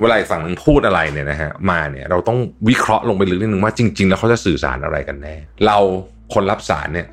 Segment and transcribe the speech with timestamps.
[0.00, 5.34] เวลาฝั่งนึงพูดอะไรเนี่ยนะฮะมาเนี่ยเราต้องวิเคราะห์ลงไปลึกนิดนึงว่าจริง ๆ แล้วเขาจะสื่อสารอะไรกันแน่
[5.66, 5.78] เรา
[6.34, 7.06] คนรับสารเนี่ย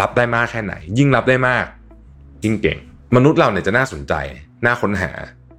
[0.00, 1.64] รับได้มากแค่ไหน ยิ่งรับได้มาก
[2.44, 2.78] ยิ่งเก่ง
[3.16, 4.14] มนุษย์เราเนี่ยจะน่าสนใจ
[4.64, 5.10] น่าค้นหา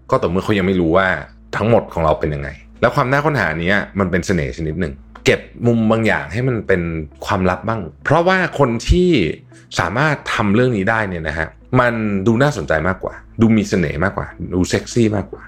[0.09, 1.07] ก็ต่อเมื่อเขายังไม่รู้ว่า
[1.55, 2.49] ทั้งหมดของเราเป็นยังไง
[2.81, 4.93] แล้วความน่าค้นหานี้มันเป็นเสน่ห์ชนิดหนึ่ง
[5.25, 6.81] เก็บมุมบางอย่างให้มันเป็น
[7.25, 9.09] ความลับบ้าง เพราะว่าคนที่
[9.79, 11.47] สามารถทำเรื่องนี้ได้เนี่ยนะฮะ
[11.79, 11.93] มัน
[12.27, 15.43] ดูน่าสนใจมากกว่า ดูมีเสน่ห์มากกว่า ดูเซ็กซี่มากกว่า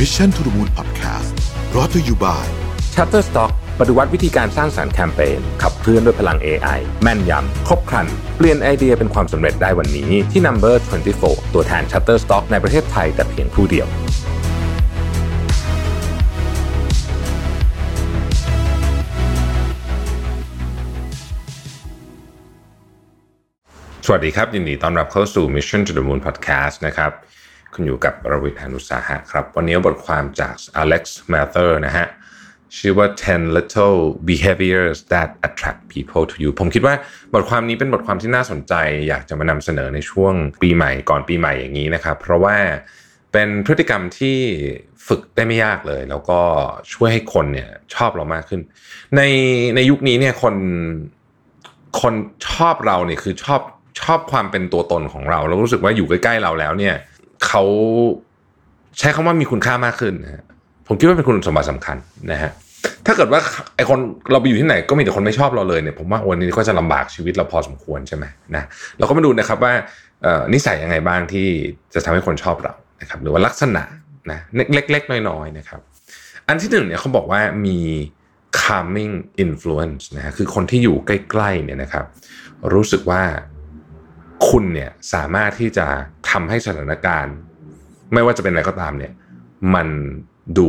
[0.00, 1.34] Mission to the Moon Podcast
[1.70, 2.44] brought to you by
[2.94, 10.74] Shutterstock ปฏิวัติวิธีการสร้างสารรค์แคมเปญขับเคลื่อนด้วยพลัง AI แม่นยำ ครบครัน เปลี่ยนไอเดียเป็นความสำเร็จได้วันนี้ ที่ Number
[11.14, 13.88] 24 ตัวแทน Shutterstock ในประเทศไทยแต่เพียงผู้เดียว
[24.06, 27.12] สวัสดีครับ ยินดีต้อนรับเข้าสู่ Mission to the Moon Podcast นะครับ
[27.74, 31.02] คุณอยู่กับรวิทานุสาหะครับ วันนี้บทความจาก Alex
[31.32, 32.06] Mather นะฮะ
[32.76, 33.98] ชื่อว่า 10 little
[34.30, 36.94] behaviors that attract people to you ผมคิดว่า
[37.34, 38.74] บทความนี้เป็นบทความที่น่าสนใจ
[39.08, 42.56] อยากจะมานำเสนอในช่วงปีใหม่ก่อนปีใหม่อย่างนี้นะครับ เพราะว่า
[43.32, 44.38] เป็นพฤติกรรมที่
[45.06, 46.40] ฝึกได้ไม่ยากเลย แล้วก็
[46.92, 48.60] ช่วยให้คนเนี่ยชอบเรามากขึ้น
[49.16, 49.22] ใน
[49.76, 50.54] ในยุคนี้เนี่ยคน
[52.00, 52.14] คน
[52.48, 53.60] ชอบเราเนี่ยคือชอบ
[54.02, 56.94] ชอบความเป็นตัวตนของเรา แล้วรู้สึกว่าอยู่ใกล้ๆเราแล้วเนี่ย
[57.46, 57.64] เขา
[58.98, 60.44] ใช้คำว่ามีคุณค่ามากขึ้นนะฮะ
[60.88, 61.96] ผมคิดว่าเป็นคุณสมบัติสำคัญ
[62.32, 62.50] นะฮะ
[63.06, 63.40] ถ้าเกิดว่า
[63.76, 63.98] ไอคน
[64.32, 68.24] เราไปอยู่ที่ไหนก็มีแต่คนไม่ชอบเราเลยเนี่ยผมว่าวันนี้ก็จะลำบากชีวิตเราพอสมควรใช่ไหม
[68.56, 68.64] นะ
[68.98, 69.72] เราก็มาดูนะครับว่า
[70.54, 71.46] นิสัยยังไงบ้างที่
[71.94, 73.82] จะทำให้คนชอบเรานะครับหรือว่าลักษณะ
[74.30, 74.38] นะ
[74.74, 75.80] เล็กๆ น้อยๆนะครับ
[76.48, 77.78] อันที่หนึ่งเนี่ยเขาบอกว่ามี
[78.60, 81.10] calming influence นะฮะคือคนที่อยู่ใก
[81.40, 82.04] ล้ๆเนี่ยนะครับ
[82.74, 83.22] รู้สึกว่า
[84.54, 85.86] คุณเนี่ยสามารถที่จะ
[86.30, 87.34] ทำให้สถานการณ์
[88.12, 89.12] ไม่ว่าจะเป็นอะไรก็ตามเนี่ย
[89.74, 89.88] มัน
[90.58, 90.68] ดู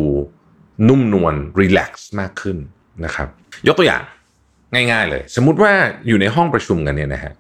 [0.88, 2.58] นุ่มนวลรีแลกซ์มากขึ้น
[3.06, 3.28] นะครับ
[3.68, 4.04] ยกตัวอย่าง
[4.92, 5.74] ง่ายๆเลย สมมุติว่า
[6.08, 7.34] อยู่ในห้องประชุมกันเนี่ยนะฮะ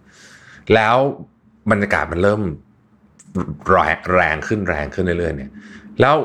[0.74, 0.96] แล้ว
[1.72, 2.42] บรรยากาศมันเริ่ม
[3.70, 3.78] แร
[4.14, 5.52] แรงขึ้นแรงขึ้นเรื่อยๆเนี่ย
[6.02, 6.16] แล้ว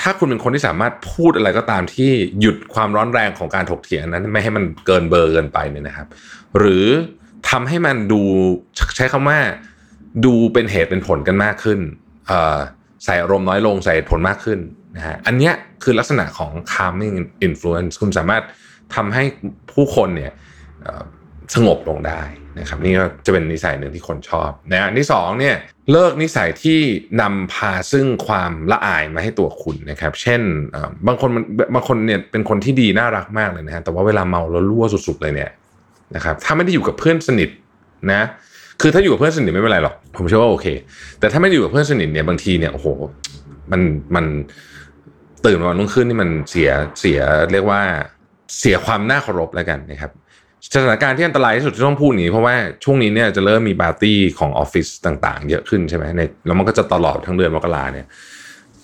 [0.00, 2.10] ถ้าคุณเป็นคนที่สามารถพูดอะไรก็ตามที่
[2.40, 6.06] หยุดความร้อนแรงของการถกเถียงนั้น ไม่ให้มันเกินเบอร์เกินไปเนี่ยนะครับ
[6.58, 6.86] หรือ
[7.50, 8.20] ทำให้มันดู
[8.96, 9.38] ใช้คำว่า
[10.24, 11.78] ดูเป็นเหตุเป็นผลกันมากขึ้น
[13.04, 14.58] ใส่อารมณ์น้อยลงใส่ผลมากขึ้น
[14.96, 17.16] นะฮะอันเนี้ยคือลักษณะของ calming
[17.46, 18.42] influence คุณสามารถ
[18.94, 19.24] ทำให้
[19.72, 20.32] ผู้คนเนี่ย
[21.54, 22.22] สงบลงได้
[22.58, 25.56] นะครับนี่ก็จะเป็นนิสัยหนึ่งที่คนชอบนะอันที่สองเนี่ย
[25.90, 26.80] เลิกนิสัยที่
[27.20, 30.40] นำพาซึ่งความละอายมาให้ตัวคุณนะครับ เช่น
[31.06, 31.30] บางคน
[31.74, 35.50] บางคนเนี่ยเป็นคนที่ดีน่ารักมากเลยนะฮะแต่ว่าเวลาเมาแล้วรั่วสุดๆเลยเนี่ย
[36.16, 37.48] นะครับถ้าไม่ได้อยู่กับเพื่อนสนิท
[38.12, 38.22] นะ
[38.80, 40.66] คือถ้าอยู่กับเพื่อนสนิทไม่เป็นไรหรอกผมเชื่อว่าโอเค
[41.20, 42.86] แต่ถ้าไม่อยู่กับเพื่อนสนิทเนี่ยบางทีเนี่ยโอ้โห
[43.72, 43.80] มัน
[44.14, 44.24] มัน
[45.46, 46.70] ตื่นวันรุ่งขึ้นนี่มันเสีย
[47.00, 47.20] เสีย
[47.52, 47.80] เรียกว่า
[48.58, 50.12] เสียความน่าเคารพแล้วกันนะครับ
[50.74, 58.06] สถานการณ์ที่อันตรายที่สุดที่ต้องพูดนี้เพราะว่าช่วงนี้เนี่ยจะเริ่มมีปาร์ตี้ของออฟฟิศต่าง ๆ เยอะขึ้นใช่ไหมในแล้วมันก็จะตลอดทั้งเดือนมกราเนี่ย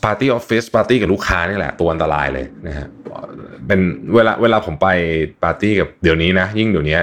[0.04, 2.86] ปาร์ตี้ออฟฟิศปาร์ตี้กับลูกค้านี่แหละตัวอันตรายเลยนะฮะ
[3.66, 3.80] เป็น
[4.14, 4.88] เวลาเวลาผมไป
[5.42, 6.98] ปาร์ตี้กับเดี๋ยวนี้นะ ยิ่งเดี๋ยวนี้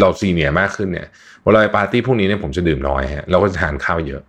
[0.00, 1.08] เรา senior มากขึ้นเนี่ย
[1.42, 4.22] เวลาไปปาร์ตี้พวกนี้เนี่ยผมจะดื่มน้อยฮะเราก็จะทานข้าวเยอะ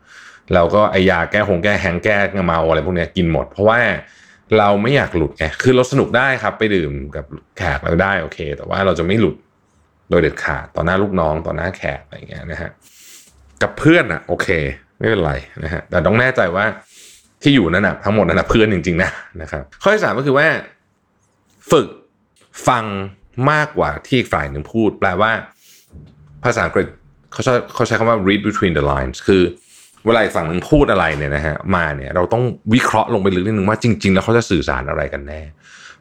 [0.54, 3.80] แล้วก็ไอยาแก้หงแก้แหงแก้เมาอะไรพวกนี้กินหมด เพราะว่า
[4.58, 7.26] เราไม่อยากหลุดไงคือเราสนุกได้ครับ ไปดื่มกับ
[7.58, 9.36] แขกเราได้โอเค แต่ว่าเราจะไม่หลุด
[10.10, 12.72] โดยเด็ดขาดต่อหน้าลูกน้องต่อหน้าแขกอะไรอย่างเงี้ยนะฮะ
[13.62, 14.48] กับเพื่อนอะโอเค
[14.98, 16.66] ไม่เป็นไรนะฮะแต่ต้องแน่ใจว่า
[17.42, 19.10] ที่อยู่นั่นนะทั้งหมดนั่นนะเพื่อนจริงๆนะ
[19.42, 20.48] นะครับข้อที่สามก็คือว่า
[21.72, 21.88] ฝึก
[22.68, 22.86] ฟัง
[23.52, 25.32] มากกว่าที่อีกฝ่ายหนึ่งพูด แปลว่า
[26.44, 26.88] ภาษาอังกฤษ
[27.32, 29.44] เขาใช้เขาใช้คำว่า read between the lines คือ
[30.06, 32.44] เวลาอีกฝั่งหนึ่งพูดอะไรเนี่ยนะฮะมาเนี่ยเราต้อง
[32.74, 35.42] วิเคราะห์ลงไปลึกนิดนึงว่าจริง ๆ แล้วเขาจะสื่อสารอะไรกันแน่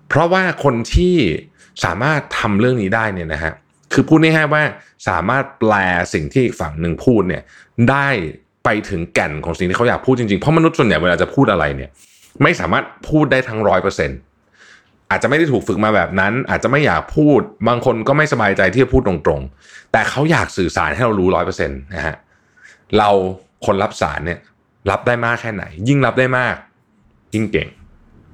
[0.09, 1.17] เพราะว่าคนที่
[1.85, 3.53] สามารถทำเรื่องนี้ได้เนี่ยนะฮะ
[3.93, 4.63] คือพูดง่ายๆว่า
[5.09, 5.75] สามารถแปล
[6.15, 7.43] สิ่งที่อีกฝั่งหนึ่งพูดเนี่ย
[7.91, 8.09] ได้
[8.65, 11.91] ไปถึงแก่นของสิ่งที่เขาอยากพูดจริงๆ เพราะมนุษย์ส่วนใหญ่เวลาจะพูดอะไรเนี่ย
[12.43, 14.19] ไม่สามารถพูดได้ทั้งร้อยเปอร์เซ็นต์
[15.13, 22.17] อาจจะไม่ได้ถูกฝึกมาแบบนั้น อาจจะไม่อยากพูด บางคนก็ไม่สบายใจที่จะพูดตรงๆ แต่เขาอยากสื่อสารให้เรารู้ร้อยเปอร์เซ็นต์นะฮะ
[22.99, 23.11] เรา
[23.67, 24.39] คนรับสารเนี่ย
[24.91, 26.57] รับได้มากแค่ไหน ยิ่งรับได้มาก
[27.35, 27.69] ยิ่งเก่ง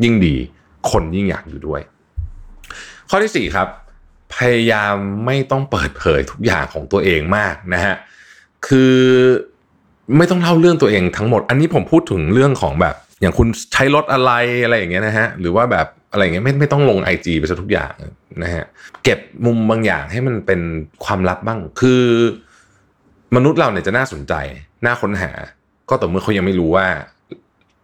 [0.03, 0.37] ยิ่งดี
[0.91, 1.81] คนยิ่งอยากอยู่ด้วย
[3.11, 3.69] ข้อที่สี่ครับ
[4.37, 4.95] พยายาม
[5.27, 7.95] ไม่ต้องเปิดเผยทุกอย่างของตัวเองมากนะฮะ
[8.67, 8.95] คือ
[10.17, 14.33] ไม่ต้องเล่าเรื่องตัวเองทั้งหมด อันนี้ผมพูดถึงเรื่องของแบบ อย่างคุณใช้รถอะไร
[14.65, 17.93] อะไรอย่างเงี้ยนะฮะหรือว่าแบบ อะไรเงี้ยไม่ไม่ต้องลงไอจีไปซะทุกอย่าง
[18.43, 18.65] นะฮะ
[19.05, 20.61] เก็บมุมบางอย่างให้มันเป็น
[21.05, 22.03] ความลับบ้าง คือ
[23.37, 24.35] มนุษย์เราเนี่ยจะน่าสนใจ
[24.85, 25.31] น่าค้นหา
[25.89, 26.87] ก็ต่อเมื่อเขายังไม่รู้ว่า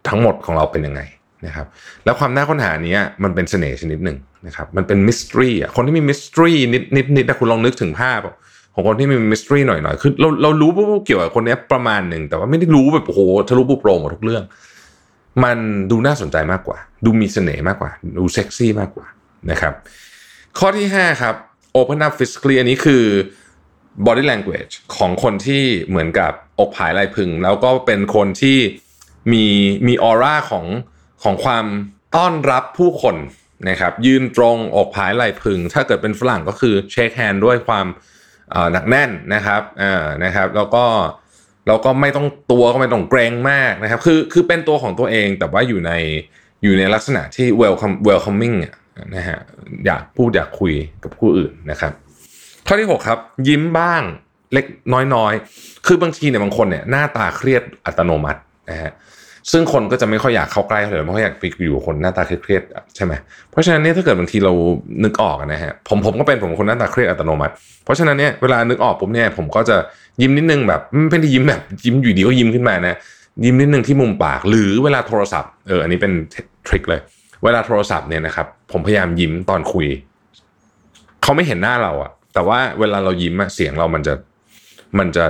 [0.07, 1.01] ทั้งหมดของเราเป็นยังไง
[1.45, 1.67] นะครับ
[2.05, 4.17] แล้วความน่าค้นหานี้มันเป็นเสน่ห์ชนิดหนึ่ง
[4.47, 8.21] นะครับมันเป็นมิสทรีอะคนที่มีมิสทรีนิดนิดนิดนะคุณลองนึกถึงภาพ
[8.73, 10.71] ของคนที่มีมิสทรีหน่อยหน่อยคือเราเรารู้
[11.05, 14.43] เกี่ยวกับคนนี้ประมาณหนึ่งแต่ว่าไม่ได้รู้แบบโอ้โหทะลุปุโปรงหมดทุกเรื่อง
[15.43, 15.57] มัน
[15.91, 19.07] ดูน่าสนใจมากกว่า ดูมีเสน่ห์มากกว่า ดูเซ็กซี่มากกว่า
[19.51, 19.73] นะครับ
[20.59, 21.35] ข้อที่ 5 ครับ
[21.79, 23.03] open up physically อันนี้คือ
[24.05, 28.57] body language ของคนที่เหมือนกับอกผายลายพึง แล้วก็เป็นคนที่
[29.31, 29.45] มี
[29.87, 30.65] มีออร่าของ
[31.23, 31.65] ของความ
[32.15, 33.15] ต้อนรับผู้คน
[33.69, 37.85] นะครับ ยืนตรงอกผายไหลพึง ถ้าเกิดเป็นฝรั่งก็คือเช็คแฮนด์ด้วยความ
[38.71, 40.85] หนักแน่นนะครับอ่านะครับ แล้วก็
[41.67, 45.91] เราก็ไม่ต้องตัวก็ไม่ต้องเกรงมากนะครับ คือคือเป็นตัวของตัวเองแต่ว่าอยู่ใน
[46.63, 48.55] อยู่ในลักษณะที่ welcome welcoming
[49.15, 49.39] นะฮะ
[49.85, 50.73] อยากพูดอยากคุย
[51.03, 51.93] กับผู้อื่นนะครับ
[52.67, 54.01] ข้อที่ 6 ครับ ยิ้มบ้าง
[54.53, 54.65] เล็ก
[55.15, 58.91] น้อยๆ คือบางทีเนี่ยบางคนเนี่ยหน้าตาเครียดอัตโนมัตินะฮะ
[59.51, 62.63] ซึ่งคนก็จะไม่ค่อยอยากเข้าใกล้เขาเลยเพราะอยอยากไปอยู่คนหน้าตาเครียด
[62.95, 63.13] ใช่ไหม
[63.51, 64.53] เพราะฉะนั้นเนี่ยถ้าเกิดบางทีเรา
[65.03, 67.53] นึกออกนะฮะผมผมก็เป็นผมคนหน้าตาเครียดอัตโนมัติ
[67.83, 69.77] เพราะฉะนั้นเนี่ยเวลานึกออกผมเนี่ยผมก็จะ
[70.21, 70.81] ยิ้มนิดนึงแบบ
[71.11, 72.95] ไม่ได้ยิ้มแบบยิ้มอยู่ดีก็ยิ้มขึ้นมานะ
[73.45, 76.11] ยิ้มนิดนึงที่มุมปาก หรือเวลาโทรศัพท์เอออันนี้เป็น
[76.67, 77.01] ทริคเลย
[77.43, 79.87] เวลาโทรศัพท์เนี่ยนะครับผมพยายามยิ้มตอนคุย
[81.23, 84.13] เขาไม่เห็นหน้าเราอะแต่ว่าเวลาเรายิ้มเสียงเรามันจะ
[84.99, 85.25] มันจะ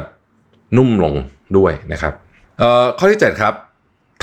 [0.77, 1.13] นุ่มลง
[1.57, 2.13] ด้วยนะครับ
[2.59, 3.53] เอ่อข้อที่ 7 ครับ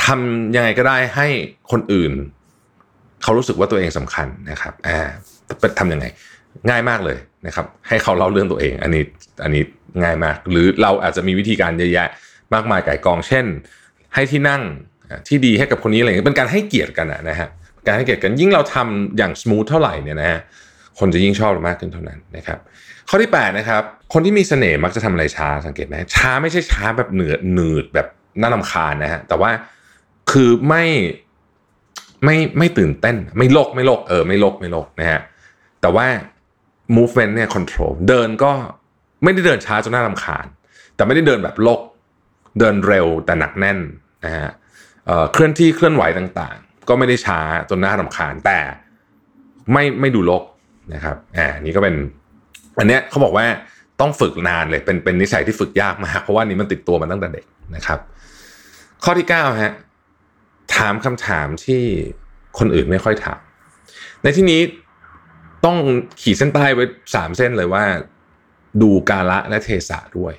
[0.07, 1.29] ทำยังไงก็ได้ให้
[1.71, 2.13] คนอื่น
[3.23, 5.01] เขารู้สึกว่าตัวเองสำคัญนะครับอ่า
[5.79, 6.07] ทำยังไง
[6.69, 9.05] ง่ายมากเลยนะครับ ให้เขาเล่าเรื่องตัวเอง อันนี้
[9.43, 9.63] อันนี้
[10.03, 12.09] ง่ายมาก หรือเราอาจจะมีวิธีการเยอะแยะ
[12.55, 13.45] มากมายไก่กอง เช่น
[14.15, 14.63] ให้ที่นั่ง
[15.29, 17.49] ที่ดีให้กับคนนี้อะไรเงี้ยเป็นการให้เกียรติกันนะฮะ
[17.87, 20.41] การให้เกียรติกันยิ่งเราทำอย่างสมูทเท่าไหร่เนี่ยนะฮะ
[20.99, 22.59] คนจะยิ่งชอบเรามากขึ้นเท่านั้นนะครับ
[23.09, 23.83] ข้อที่8นะครับ
[24.13, 28.07] คนที่มีเสน่ห์มักจะทำอะไรช้าสังเกตไหมช้าไม่ใช่ช้าแบบเหนือหนืดแบบ
[28.41, 29.51] น่าลำคาญนะฮะแต่ว่า
[30.33, 30.85] คือไม่
[32.25, 35.21] ไม่ไม่ตื่นเต้น ไม่โลกไม่โลกเออไม่โลกไม่โลกนะฮะ
[35.81, 36.07] แต่ว่า
[36.97, 38.53] movement เนี่ย control เดินก็
[39.23, 40.47] ไม่ได้เดินช้าจนน่ารำคาญ
[40.95, 41.81] แต่ไม่ได้เดินแบบโลก
[42.59, 43.79] เดินเร็วแต่หนักแน่น
[44.25, 44.51] นะฮะ
[45.33, 47.39] เคลื่อนที่เคลื่อนไหวต่างๆ ก็ไม่ได้ช้า
[47.71, 48.59] จนน่ารำคาญ แต่
[49.73, 50.45] ไม่ไม่ดูโลก
[50.95, 51.95] นะครับอ่านี่ก็เป็น
[52.79, 53.47] อันเนี้ยเขาบอกว่า
[54.01, 57.45] ต้องฝึกนานเลยเป็นเป็นนิสัยที่ฝึกยากมากเพราะว่านี้มันติดตัวมาตั้งแต่เด็ก
[57.77, 57.99] นะครับ
[59.05, 59.73] ข้อที่9ฮะ
[60.77, 61.83] ถามคำถามที่
[62.59, 63.41] คนอื่นไม่ค่อยถาม
[64.23, 64.61] ในที่นี้
[65.65, 65.77] ต้อง
[66.21, 66.85] ขีดเส้นใต้ไว้
[67.15, 67.85] สามเส้นเลยว่า
[68.83, 70.35] ดูกาละและเทศะด้วย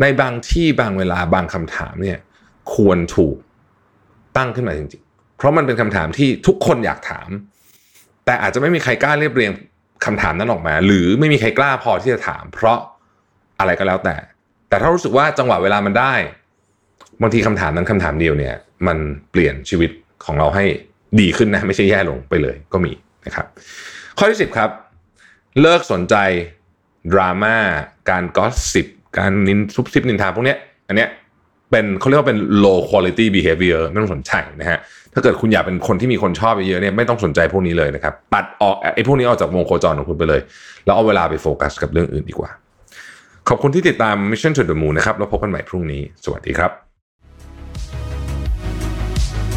[0.00, 2.18] ในบางที่บางเวลาบางคำถามเนี่ย
[2.74, 3.36] ควรถูก
[4.36, 7.28] ตั้งขึ้นมาจริงๆ เพราะมันเป็นคำถามที่ทุกคนอยากถาม
[8.24, 9.52] แต่อาจจะไม่มีใครกล้าเรียบเรียง
[10.04, 12.78] คำถามนั้นออกมา หรือไม่มีใครกล้าพอที่จะถาม เพราะ
[13.58, 14.16] อะไรก็แล้วแต่
[14.68, 16.14] แต่ถ้ารู้สึกว่าจังหวะเวลามันได้
[17.22, 18.54] บางทีคำถามนั้นคำถามเดียวเนี่ย
[18.86, 18.98] มัน
[19.30, 19.90] เปลี่ยนชีวิต
[20.24, 20.64] ของเราให้
[21.20, 22.92] ดีขึ้นนะไม่ใช่แย่ลงไปเลยก็มี
[23.26, 23.46] นะครับ
[24.18, 24.70] ข้อที่สิบครับ
[25.60, 26.14] เลิกสนใจ
[27.12, 27.56] ดราม่า
[28.10, 28.86] การกอสซิบ
[29.18, 30.58] การนินซุบซิบนินทาพวกเนี้ย
[30.88, 31.08] อันเนี้ย
[31.70, 34.78] เป็นเขาเรียกว่าเป็น low quality behavior ไม่ต้องสนใจนะฮะ
[35.14, 40.40] ถ้าเกิดคุณอยากเป็นคนที่มีคนชอบเยอะเนี่ยไม่ต้องสนใจพวกนี้เลยนะครับตัดออกไอ้พวกนี้ออกจากวงโคจรของคุณไปเลย
[40.84, 42.50] แล้วเอาเวลาไปโฟกัสกับเรื่องอื่นดีกว่า
[43.48, 46.83] ขอบคุณที่ติดตาม Mission to the Moon นะครับแล้วพบกันใหม่พรุ่งนี้ สวัสดีครับ